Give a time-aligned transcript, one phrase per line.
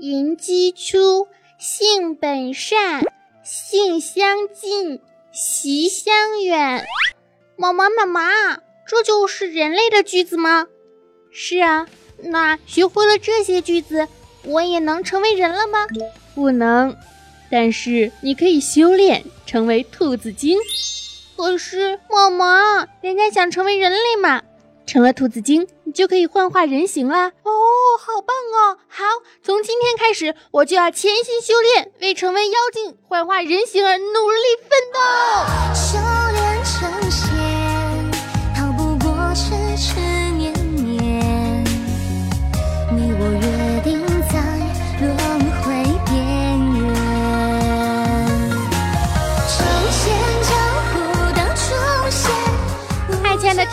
[0.00, 1.28] 人之初，
[1.58, 3.04] 性本善，
[3.44, 4.98] 性相近，
[5.30, 6.86] 习相远。
[7.54, 8.22] 妈妈，妈妈，
[8.86, 10.68] 这就是人类的句子吗？
[11.30, 11.86] 是啊，
[12.16, 14.08] 那学会了这些句子，
[14.44, 15.86] 我也能成为人了吗？
[16.34, 16.96] 不能，
[17.50, 20.58] 但是你可以修炼成为兔子精。
[21.36, 24.40] 可是妈妈，人家想成为人类嘛。
[24.90, 27.28] 成了兔子精，你就可以幻化人形啦！
[27.44, 27.52] 哦，
[28.00, 28.76] 好棒哦！
[28.88, 29.04] 好，
[29.40, 36.19] 从今天开始，我就要潜心修炼，为成为妖精、幻化人形而努力奋斗。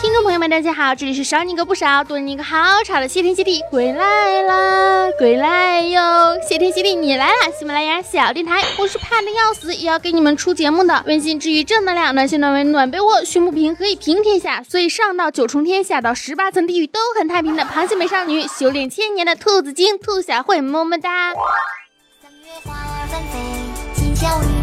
[0.00, 6.38] 听众朋友们，大家好，这里是少你个不少，多你一个好吵的谢天谢地回来啦，归来哟！
[6.48, 7.50] 谢天谢地你来啦！
[7.58, 21.32] 喜马拉雅小电台，我是怕的要死也要给你们出节目的温馨治愈正能量，暖心暖胃暖被窝，胸不平可以平天下，所以上到九重天，下到十八层地狱都很太平的螃蟹美少女，修炼千年的兔子精兔小慧，么么哒。
[22.22, 23.38] 三月花儿纷飞，
[23.94, 24.57] 今宵与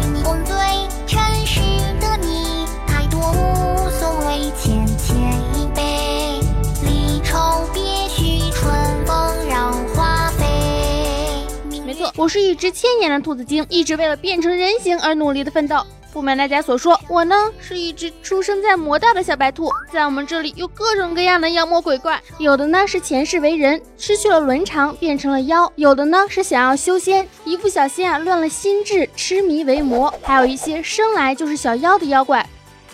[12.26, 15.76] 我是一只千年的兔子精，一直为了变成人形而努力的奋斗。
[16.12, 32.44] 不瞒大家所说，我呢是一只出生在魔道的小白兔，在我们这里有各种各样的妖魔鬼怪，有的呢是前世为人，失去了伦常变成了妖；有的呢是想要修仙，一不小心啊乱了心智，痴迷为魔；还有一些生来就是小妖的妖怪。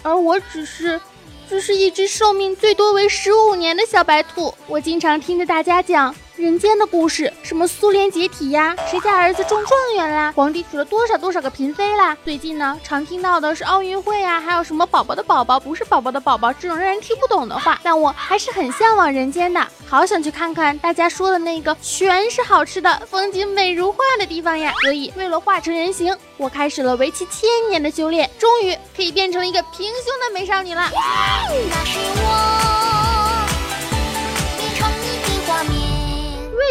[0.02, 1.00] 而我只是，
[1.48, 4.52] 只是一只寿命最多为十五年的小白兔。
[4.66, 12.18] 我经常听着大家讲人间的故事，什么苏联解体呀，谁家儿子中状元啦，皇帝娶了多少多少个嫔妃啦。
[12.24, 17.78] 最近呢，常听到的是奥运会啊，还有什么宝宝的宝宝不是宝宝的宝宝这种让人听不懂的话。
[17.84, 24.74] 但我还是很向往人间的，好想去看看大家说的那个全是好吃的、风景美如画的地方呀。
[24.82, 30.90] 所以为了化成人形，我开始了为期千年的修炼，终于可以变成一个平胸的美少女了。
[30.90, 32.81] 那是我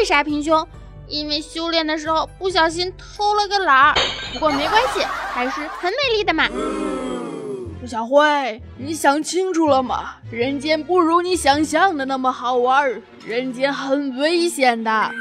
[0.01, 0.67] 为啥平胸？
[1.07, 3.93] 因为修炼的时候不小心偷了个懒儿。
[4.33, 6.47] 不过没关系，还是很美丽的嘛。
[7.79, 10.15] 兔小慧，你想清楚了吗？
[10.31, 15.11] 人间不如你想象的那么好玩，人间很危险的。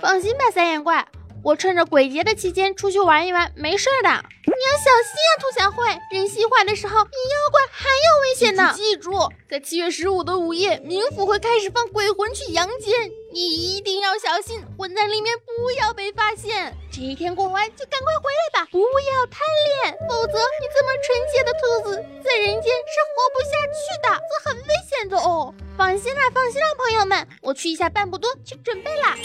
[0.00, 1.06] 放心吧，三眼怪，
[1.48, 4.10] 我趁着鬼节的期间出去玩一玩，没事的。
[4.44, 8.74] 你要小心啊，兔小慧，人心坏的时候，比妖怪还要危险呢。
[8.76, 16.76] 记住，在七月十五的午夜，冥府会开始放鬼魂去阳间，你一定要小心，混在里面不要被发现。
[16.92, 25.54] 这一天过完就赶快回来吧，不要贪恋，否则你这么纯洁的兔子在人间是活不下去的，这很危险的哦。
[25.78, 29.16] 放心啦，放心啦，朋友们，我去一下半步多去准备啦。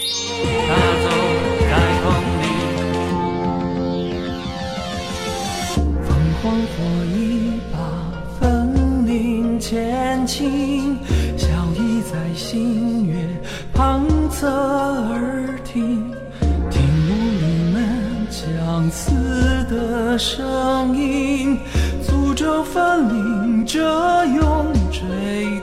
[2.04, 2.44] 踏走该风里，
[6.04, 6.76] 风黄火
[7.06, 7.18] 一
[7.72, 7.76] 把
[8.38, 10.98] 分领前情，
[11.38, 13.14] 笑意在星月
[13.72, 16.12] 旁侧耳听，
[16.70, 19.14] 听雾里们相思
[19.70, 21.58] 的声音，
[22.06, 25.00] 诅咒分离这永坠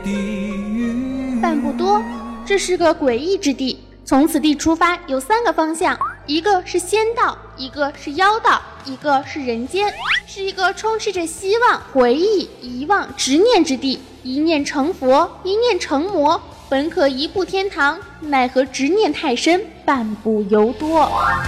[0.03, 1.40] 地狱。
[1.40, 2.02] 饭不多，
[2.44, 3.78] 这是个诡异之地。
[4.03, 5.97] 从此地出发有三个方向，
[6.31, 9.93] 一个是仙道，一个是妖道，一个是人间，
[10.25, 14.01] 是一个充斥着希望、回忆、遗忘、执念之地。
[14.23, 20.99] 一念成佛，一念成魔，本可一步天堂，奈何执念太深，半步犹多。
[20.99, 21.43] 啊，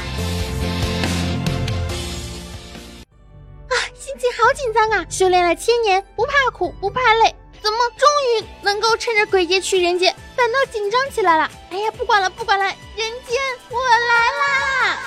[3.95, 5.05] 心情好紧张啊！
[5.09, 7.33] 修炼了千年，不怕苦，不怕累。
[7.63, 11.49] 怎么终于能够趁着鬼节去人间，反倒紧张起来了？
[11.71, 14.99] 哎呀，不管了，不管了，人间我来啦！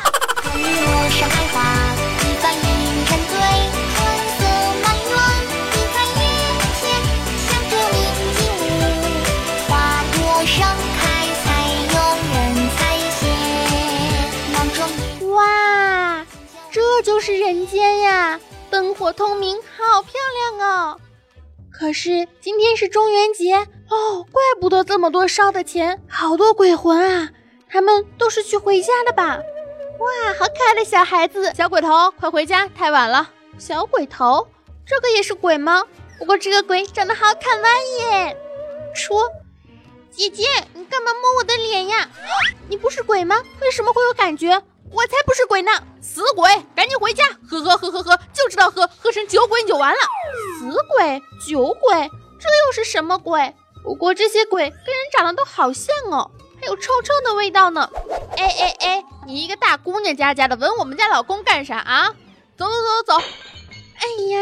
[9.68, 10.16] 花朵
[10.46, 10.56] 盛
[10.96, 11.02] 开
[11.44, 11.46] 才
[11.92, 11.94] 有
[12.32, 12.34] 人
[12.78, 12.78] 采
[13.20, 13.22] 撷。
[14.54, 14.78] 望中
[15.34, 16.24] 哇，
[16.72, 20.12] 这就是人间呀，灯火通明，好漂
[20.58, 21.00] 亮哦！
[21.78, 27.28] 可是今天是中元节哦，怪不得这么多烧的钱，好多鬼魂啊！
[27.68, 29.36] 他们都是去回家的吧？
[29.98, 33.30] 哇，好可爱的小孩子，小鬼头，快回家，太晚了。
[33.58, 34.48] 小鬼头，
[34.86, 35.84] 这个也是鬼吗？
[36.18, 38.36] 不过这个鬼长得好可爱耶。
[38.94, 39.28] 说，
[40.10, 42.08] 姐姐，你干嘛摸我的脸呀？
[42.68, 43.36] 你不是鬼吗？
[43.60, 44.62] 为什么会有感觉？
[44.96, 45.70] 我才不是鬼呢！
[46.00, 47.22] 死鬼，赶紧回家！
[47.46, 49.98] 喝喝喝喝喝，就知道喝，喝成酒鬼你就完了。
[50.58, 52.10] 死鬼、酒鬼，
[52.40, 53.54] 这又是什么鬼？
[53.84, 57.90] 不过这些鬼跟人长得都好像哦，还有臭臭的味道呢。
[58.38, 62.08] 哎哎哎，你一个大姑娘家家的，闻我们家老公干啥啊？
[62.56, 63.24] 走走走走走。
[63.98, 64.40] 哎呀，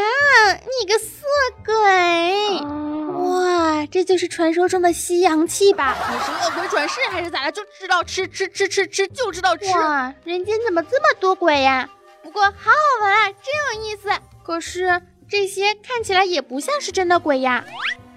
[0.81, 1.27] 你个色
[1.67, 2.94] 鬼！
[3.35, 5.97] 哇，这就是传说中的吸阳气吧？
[6.11, 7.53] 你是恶鬼转世还是咋的？
[7.53, 9.67] 就知道吃吃吃吃吃，就知道吃。
[9.73, 11.89] 哇，人间怎么这么多鬼呀？
[12.23, 14.09] 不过好好玩啊，真有意思。
[14.45, 17.65] 可是这些看起来也不像是真的鬼呀，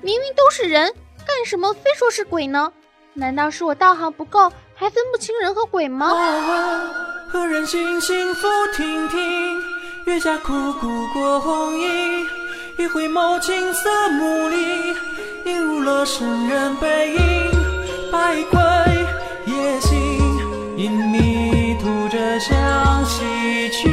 [0.01, 0.93] 明明都是人，
[1.25, 2.71] 干什么非说是鬼呢？
[3.13, 6.11] 难道是我道行不够，还分不清人和鬼吗？
[7.29, 9.61] 何人心心浮亭亭，
[10.05, 12.25] 月下苦苦过红衣。
[12.77, 14.93] 一回眸，青色幕里，
[15.45, 17.51] 映入了生人背影。
[18.11, 18.59] 百鬼
[19.51, 19.97] 夜行，
[20.77, 23.89] 因迷途着向西去。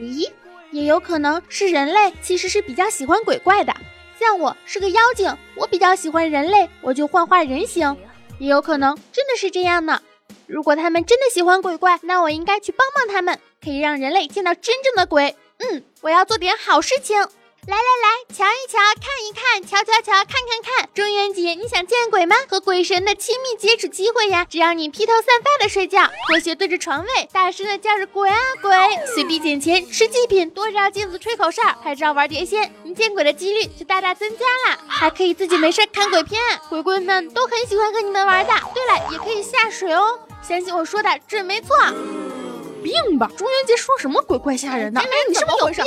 [0.00, 0.28] 咦，
[0.72, 3.72] 也有可能是人类其实是比较喜欢鬼怪的。
[4.18, 7.96] 像我是个妖精，我比较喜欢人类，我就幻化人形。
[8.40, 10.02] 也有可能真的是这样呢。
[10.48, 15.36] 如果他们真的喜欢鬼怪，那我应该去帮帮他们，可以让人类见到真正的鬼。
[15.58, 17.16] 嗯，我要做点好事情。
[17.66, 20.88] 来来来，瞧一瞧，看一看，瞧瞧瞧，看看看。
[20.94, 22.36] 中元节，你想见鬼吗？
[22.48, 24.46] 和鬼神的亲密接触机会呀！
[24.48, 28.70] 只要你披头散发的睡觉，拖鞋对着床位，大声的叫着鬼啊鬼，
[29.12, 34.78] 随地捡钱，吃祭品，多照镜子，吹口哨，拍照玩碟仙，你见鬼的几率就大大增加了。
[34.86, 38.52] 还可以自己没事看鬼片，鬼鬼们都很喜欢和你们玩的。
[38.72, 41.74] 对了，也可以下水哦，相信我说的准没错。
[42.86, 43.28] 病吧！
[43.36, 45.00] 中元节说什么鬼怪吓人的？
[45.00, 45.84] 哎，你是不是有病？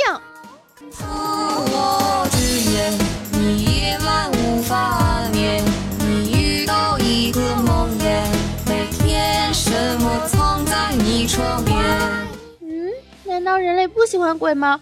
[12.60, 12.92] 嗯，
[13.24, 14.78] 难道人类不喜欢鬼吗？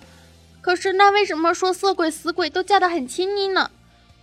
[0.61, 3.71] 可是那为什么说色鬼、死鬼都叫得很亲昵呢？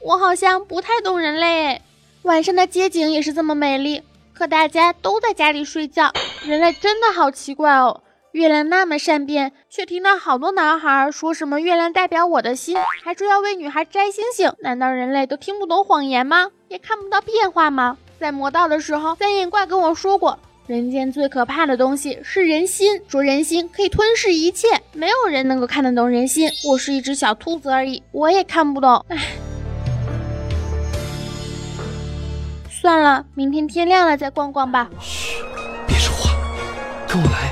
[0.02, 1.82] 我好像不太懂人类。
[2.24, 4.04] 晚上的街景也是这么美丽。
[4.38, 6.12] 可大家都在家里睡觉，
[6.46, 8.02] 人类真的好奇怪哦。
[8.34, 14.52] 月亮那么善变，却听到好多男孩说什么月亮代表我的心，还说要为女孩摘星星。
[14.60, 16.50] 难道人类都听不懂谎言吗？
[16.68, 17.98] 也看不到变化吗？
[18.20, 20.38] 在魔道的时候，三眼怪跟我说过，
[20.68, 26.50] 人间最可怕的东西是人心，说人心可以吞噬一切，没有人能够看得懂人心。
[26.66, 29.06] 我是一只小兔子而已，我也看不懂。
[29.08, 29.45] 唉。
[32.86, 34.88] 算了，明天天亮了再逛逛吧。
[35.00, 35.44] 嘘，
[35.88, 36.36] 别说话，
[37.08, 37.52] 跟我来。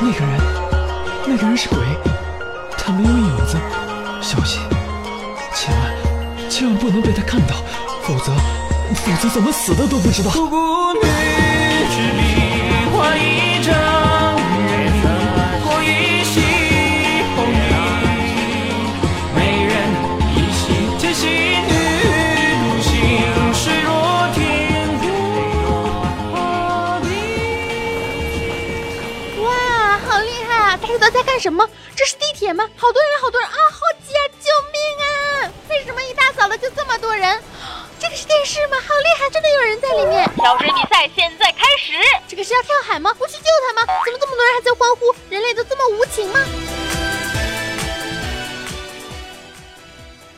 [0.00, 0.40] 那个人，
[1.24, 1.78] 那个人是鬼，
[2.76, 3.56] 他没有影子，
[4.20, 4.60] 小心，
[5.54, 7.54] 千万千万不能被他看到，
[8.02, 8.32] 否则
[8.92, 10.32] 否则怎么死的都不知道。
[10.32, 10.40] 在
[31.36, 31.68] 干什么？
[31.94, 32.66] 这是地铁吗？
[32.78, 33.56] 好多人，好多人啊！
[33.70, 34.24] 好挤啊！
[34.40, 35.52] 救命啊！
[35.68, 37.38] 为什么一大早的就这么多人？
[38.00, 38.78] 这个是电视吗？
[38.80, 40.26] 好厉害，真的有人在里面！
[40.34, 41.92] 跳水比赛现在开始。
[42.26, 43.12] 这个是要跳海吗？
[43.18, 43.82] 不去救他吗？
[44.06, 45.14] 怎么这么多人还在欢呼？
[45.28, 46.40] 人类都这么无情吗？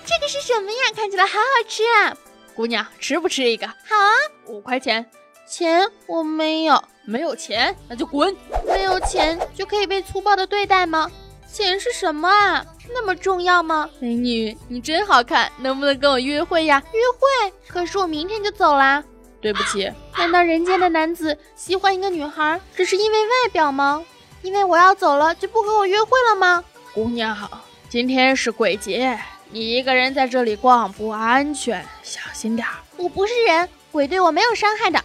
[0.05, 0.79] 这个是什么呀？
[0.97, 2.17] 看起来好好吃啊！
[2.57, 3.69] 姑娘，吃不吃一个？
[3.69, 4.13] 好啊，
[4.47, 5.09] 五块钱。
[5.49, 8.37] 钱我没有，没有钱那就滚。
[8.67, 11.11] 没有钱就可以被粗暴的对待吗？
[11.51, 12.63] 钱是什么啊？
[12.93, 13.89] 那么重要吗？
[13.99, 16.83] 美女，你真好看，能不能跟我约会呀？
[16.93, 17.55] 约会？
[17.67, 19.03] 可是我明天就走啦。
[19.41, 19.91] 对不起。
[20.19, 24.05] 难道人间的男子喜欢一个女孩，只是因为外表吗？
[24.43, 26.63] 因为我要走了就不和我约会了吗？
[26.93, 29.19] 姑娘好，今天是鬼节，
[29.51, 32.75] 你一个人在这里逛不安全，小心点儿。
[32.99, 35.03] 我不是人，鬼对我没有伤害的。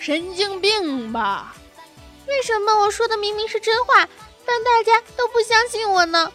[0.00, 1.54] 神经病吧？
[2.26, 4.08] 为什么我说的明明是真话，
[4.46, 6.32] 但大家都不相信我呢？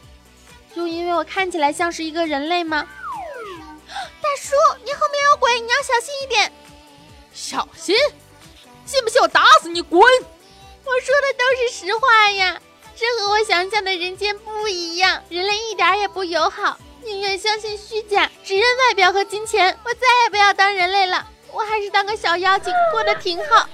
[0.75, 2.88] 就因为我看起来像是一个人类吗？
[4.22, 4.53] 大叔，
[4.84, 6.51] 你后面有鬼，你要小心一点。
[7.34, 7.95] 小心？
[8.86, 9.81] 信不信我打死你？
[9.81, 10.00] 滚！
[10.00, 12.62] 我说的都是实话呀。
[12.95, 19.75] 这和我想象的人间不一样，人类一点也不友好，宁愿相信虚假，只认外表和金钱。
[19.84, 21.27] 我再也不要当人类了。
[21.56, 23.66] 我还是当个小妖精过得挺好。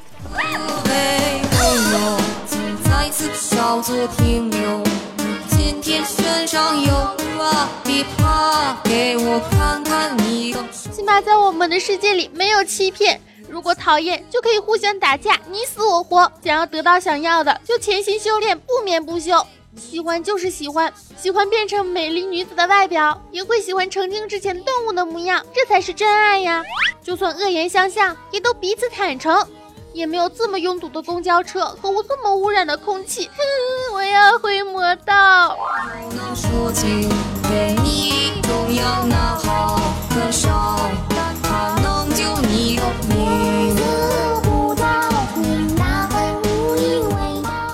[10.94, 13.20] 起码在我们的世界里没有欺骗。
[13.50, 19.44] 如果讨厌，就可以互相打架，你死我活；想要得到想要的，就潜心修炼，不眠不休。
[19.78, 26.64] 喜欢就是喜欢，喜欢变成美丽女子的外表，也会喜欢成精之前动物的模样，这才是真爱呀！
[27.02, 29.46] 就算恶言相向，也都彼此坦诚。
[29.94, 33.30] 也没有这么拥堵的公交车和我这么污染的空气。
[33.36, 35.58] 哼， 我要回魔道。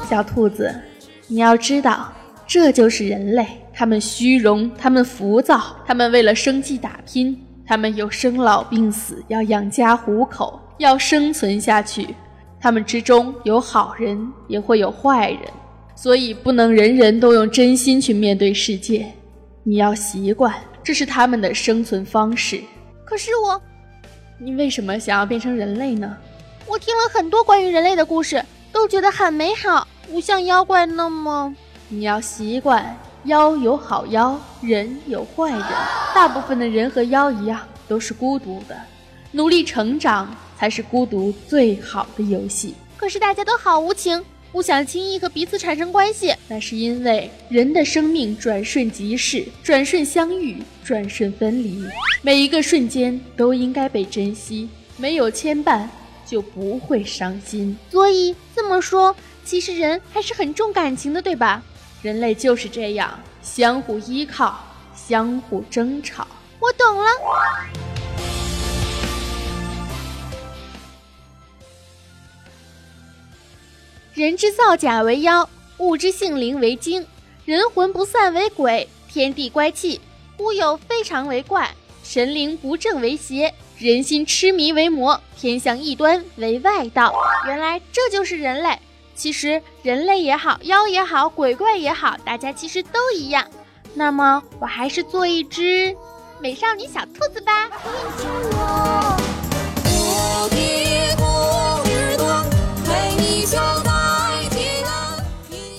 [0.09, 0.73] 小兔子，
[1.29, 2.11] 你要知道，
[2.47, 3.45] 这就是人类。
[3.73, 10.59] 他们虚荣，他们浮躁，他们为了生计打拼，他们有生老病死，要养家糊口。
[10.77, 12.07] 要生存下去，
[12.61, 15.41] 他们之中有好人，也会有坏人，
[15.95, 19.11] 所以不能人人都用真心去面对世界。
[19.63, 20.53] 你要习惯，
[20.83, 22.61] 这是他们的生存方式。
[23.03, 23.59] 可是我，
[24.37, 26.15] 你为什么想要变成人类呢？
[26.67, 31.53] 我听了很多关于人类的故事，都觉得很美好，不像妖怪那么……
[31.89, 35.61] 你要习惯，妖有好妖，人有坏人，
[36.15, 38.75] 大部分的人和妖一样，都是孤独的，
[39.31, 40.35] 努力成长。
[40.57, 42.73] 才是孤独最好的游戏。
[42.97, 46.33] 可是大家都好无情，不想轻易和彼此产生关系。
[46.47, 51.85] 那是因为人的生命转瞬即逝，转瞬相遇，转瞬分离。
[52.23, 55.87] 每一个瞬间都应该被珍惜，没有牵绊
[56.25, 57.77] 就不会伤心。
[57.91, 59.15] 所以这么说，
[59.47, 61.63] 其实人还是很重感情的，对吧？
[62.01, 64.61] 人类就是这样，相互依靠，
[64.93, 66.27] 相互争吵。
[66.59, 67.05] 我懂了。
[74.13, 77.07] 人之造假为妖，物之性灵为精，
[77.45, 80.01] 人魂不散为鬼，天地乖气，
[80.39, 81.73] 物有非常为怪，
[82.03, 87.15] 神灵不正为邪，人心痴迷为魔，天象异端为外道。
[87.45, 88.77] 原来这就是人类。
[89.17, 93.43] 其实人类也好，妖也好，鬼怪也好，大家其实都一样。
[93.95, 95.97] 那么我还是做一只
[96.39, 97.67] 美少女小兔子吧。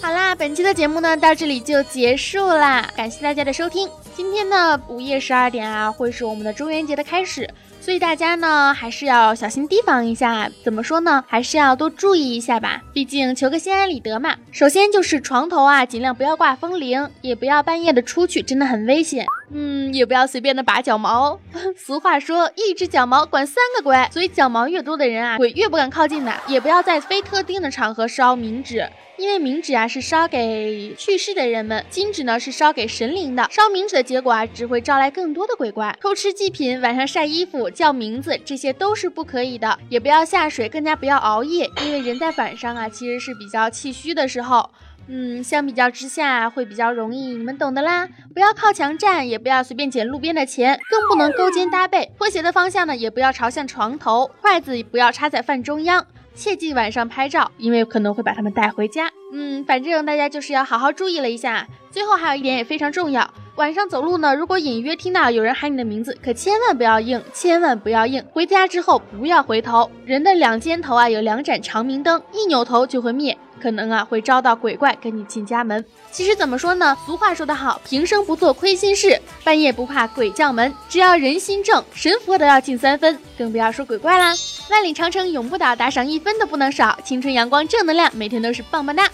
[0.03, 3.89] 好啦本期的节目呢，到这里就结束啦，感谢大家的收听。
[4.17, 7.49] 今天呢，午夜十二点啊，会是我们的中元节的开始，
[7.89, 10.47] 所以大家呢，还是要小心提防一下。
[10.63, 11.25] 怎么说呢？
[11.27, 14.37] 还是要多注意一下吧，毕竟求个心安理得嘛。
[14.53, 19.25] 首先就是床头啊，尽量不要挂风铃，也不要半夜的出去，真的很危险。
[19.51, 21.41] 嗯，也不要随便的拔脚毛。
[21.77, 26.33] 俗话说，一只脚毛管三个鬼，所以脚毛越多的人啊，鬼越不敢靠近的。
[26.47, 28.89] 也不要在非特定的场合烧冥纸。
[29.17, 33.49] 因为冥纸啊是烧给去世的人们，金纸呢是烧给神灵的。
[33.51, 35.97] 烧冥纸的结果啊，只会招来更多的鬼怪。
[36.01, 39.77] 偷吃祭品、晚上晒衣服、叫名字，这些都是不可以的。
[39.89, 44.71] 也不要下水，更加不要熬夜，因为人在晚上啊其实是比较气虚的时候。
[45.11, 48.07] 嗯，相比较之下会比较容易，你们懂的啦。
[48.35, 52.11] 不要靠墙站，也不要随便捡路边的钱，更不能勾肩搭背。
[52.17, 56.05] 拖鞋的方向呢，也不要朝向床头，筷子不要插在饭中央。
[56.35, 59.11] 切记晚上拍照，因为可能会把他们带回家。
[59.33, 61.67] 嗯，反正大家就是要好好注意了一下。
[61.91, 68.23] 最后还有一点也非常重要，晚上走路呢，如果隐约听到有人喊你的名字，可千万不要应，千万不要应。
[68.31, 75.85] 回家之后不要回头，人的两肩头啊有两盏长明灯，一扭头就会灭，可能啊会招到鬼怪跟你进家门。
[76.11, 76.97] 其实怎么说呢？
[77.05, 80.73] 俗话说得好，平生不做亏心事，半夜不怕鬼叫门。
[80.89, 84.35] 只要人心正，神佛都要敬三分，更不要说鬼怪啦。
[84.71, 86.99] 万里长城永不倒，打赏一分都不能少。
[87.05, 89.09] 青春阳光正能量，每天都是棒棒哒。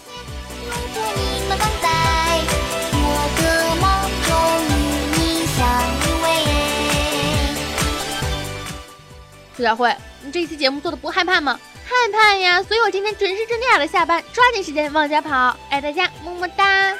[9.56, 11.58] 朱小慧，你这一期节目做的不害怕吗？
[11.84, 15.56] 害怕呀，所以我今天准时准点的下班，抓紧时间往家跑。
[15.70, 16.94] 爱大家，么么哒。